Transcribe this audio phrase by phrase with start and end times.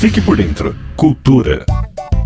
[0.00, 0.74] Fique por dentro.
[0.96, 1.66] Cultura.